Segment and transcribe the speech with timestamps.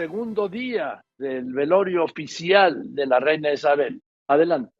[0.00, 4.00] segundo día del velorio oficial de la reina Isabel.
[4.26, 4.72] Adelante.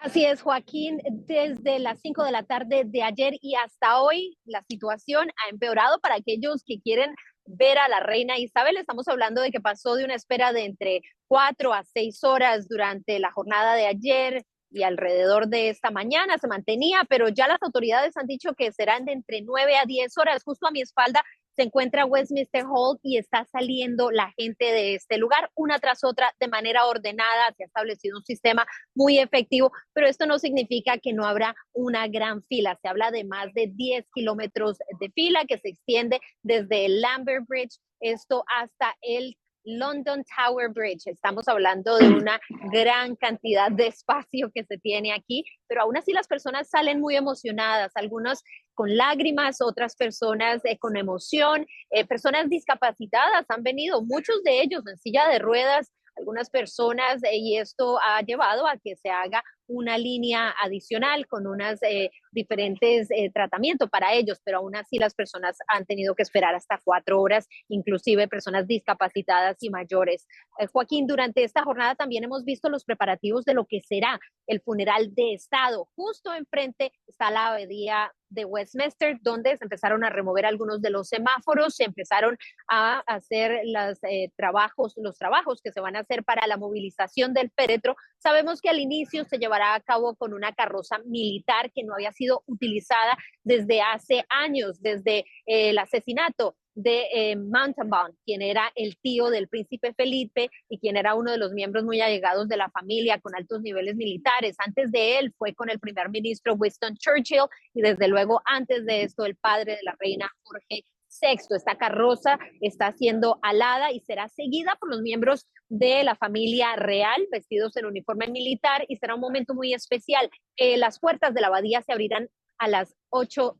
[0.00, 1.00] Así es, Joaquín.
[1.08, 6.00] Desde las 5 de la tarde de ayer y hasta hoy, la situación ha empeorado
[6.00, 7.14] para aquellos que quieren
[7.46, 8.76] ver a la reina Isabel.
[8.76, 13.20] Estamos hablando de que pasó de una espera de entre 4 a 6 horas durante
[13.20, 18.16] la jornada de ayer y alrededor de esta mañana se mantenía, pero ya las autoridades
[18.16, 20.42] han dicho que serán de entre 9 a 10 horas.
[20.44, 21.22] Justo a mi espalda
[21.60, 26.34] se encuentra Westminster Hall y está saliendo la gente de este lugar una tras otra
[26.40, 27.52] de manera ordenada.
[27.54, 32.08] Se ha establecido un sistema muy efectivo, pero esto no significa que no habrá una
[32.08, 32.78] gran fila.
[32.80, 37.44] Se habla de más de 10 kilómetros de fila que se extiende desde el Lambert
[37.46, 41.06] Bridge, esto hasta el London Tower Bridge.
[41.06, 42.40] Estamos hablando de una
[42.72, 47.16] gran cantidad de espacio que se tiene aquí, pero aún así las personas salen muy
[47.16, 48.42] emocionadas, algunos
[48.80, 54.82] con lágrimas, otras personas eh, con emoción, eh, personas discapacitadas han venido, muchos de ellos
[54.86, 59.42] en silla de ruedas, algunas personas eh, y esto ha llevado a que se haga
[59.66, 65.14] una línea adicional con unas eh, diferentes eh, tratamientos para ellos, pero aún así las
[65.14, 70.26] personas han tenido que esperar hasta cuatro horas, inclusive personas discapacitadas y mayores.
[70.72, 75.14] Joaquín, durante esta jornada también hemos visto los preparativos de lo que será el funeral
[75.14, 75.86] de Estado.
[75.94, 81.08] Justo enfrente está la abadía de Westminster, donde se empezaron a remover algunos de los
[81.08, 83.98] semáforos, se empezaron a hacer los
[84.36, 87.96] trabajos, los trabajos que se van a hacer para la movilización del féretro.
[88.18, 92.12] Sabemos que al inicio se llevará a cabo con una carroza militar que no había
[92.12, 98.96] sido utilizada desde hace años, desde eh, el asesinato de eh, Mountainbaum, quien era el
[98.98, 102.70] tío del príncipe Felipe y quien era uno de los miembros muy allegados de la
[102.70, 104.56] familia con altos niveles militares.
[104.58, 109.02] Antes de él fue con el primer ministro Winston Churchill y desde luego antes de
[109.02, 111.56] esto el padre de la reina Jorge Sexto.
[111.56, 117.26] Esta carroza está siendo alada y será seguida por los miembros de la familia real
[117.30, 120.30] vestidos en uniforme militar y será un momento muy especial.
[120.56, 122.28] Eh, las puertas de la abadía se abrirán
[122.58, 123.58] a las 8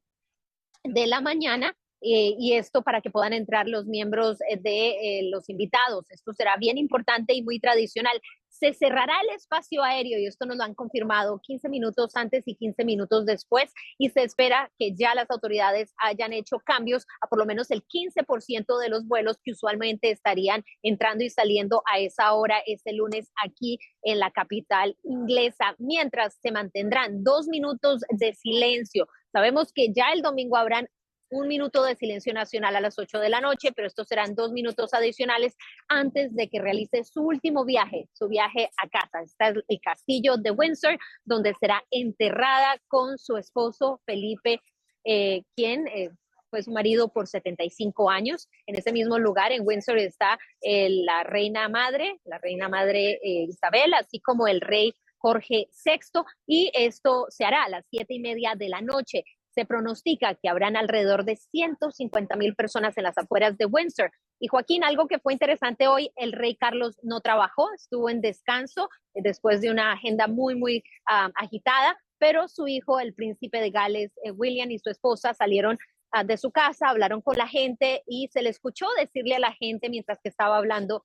[0.85, 5.49] de la mañana eh, y esto para que puedan entrar los miembros eh, de los
[5.49, 6.11] invitados.
[6.11, 8.21] Esto será bien importante y muy tradicional
[8.61, 12.57] se cerrará el espacio aéreo y esto nos lo han confirmado 15 minutos antes y
[12.57, 17.39] 15 minutos después y se espera que ya las autoridades hayan hecho cambios a por
[17.39, 22.35] lo menos el 15% de los vuelos que usualmente estarían entrando y saliendo a esa
[22.35, 29.09] hora este lunes aquí en la capital inglesa, mientras se mantendrán dos minutos de silencio.
[29.33, 30.89] Sabemos que ya el domingo habrán
[31.31, 34.53] un minuto de silencio nacional a las 8 de la noche, pero estos serán dos
[34.53, 35.57] minutos adicionales
[35.89, 39.23] antes de que realice su último viaje, su viaje a casa.
[39.23, 44.61] Está el castillo de Windsor, donde será enterrada con su esposo Felipe,
[45.05, 46.11] eh, quien eh,
[46.51, 48.49] fue su marido por 75 años.
[48.67, 53.95] En ese mismo lugar, en Windsor, está eh, la reina madre, la reina madre Isabel,
[53.95, 58.55] así como el rey Jorge VI, y esto se hará a las siete y media
[58.57, 59.23] de la noche
[59.55, 64.13] se pronostica que habrán alrededor de 150 mil personas en las afueras de Windsor.
[64.39, 68.89] Y Joaquín, algo que fue interesante hoy, el rey Carlos no trabajó, estuvo en descanso
[69.15, 73.71] eh, después de una agenda muy, muy ah, agitada, pero su hijo, el príncipe de
[73.71, 75.79] Gales, eh, William, y su esposa salieron
[76.13, 79.53] ah, de su casa, hablaron con la gente y se le escuchó decirle a la
[79.53, 81.05] gente mientras que estaba hablando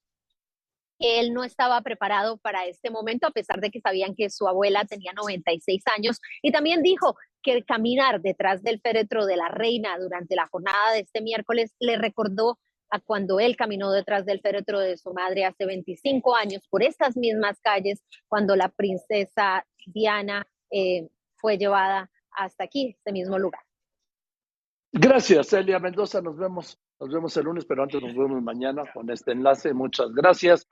[0.99, 4.47] que él no estaba preparado para este momento, a pesar de que sabían que su
[4.47, 6.19] abuela tenía 96 años.
[6.41, 10.93] Y también dijo que el caminar detrás del féretro de la reina durante la jornada
[10.93, 12.57] de este miércoles le recordó
[12.89, 17.15] a cuando él caminó detrás del féretro de su madre hace 25 años por estas
[17.15, 23.61] mismas calles, cuando la princesa Diana eh, fue llevada hasta aquí, este mismo lugar.
[24.91, 26.21] Gracias, Elia Mendoza.
[26.21, 29.71] Nos vemos, nos vemos el lunes, pero antes nos vemos mañana con este enlace.
[29.71, 30.67] Muchas gracias.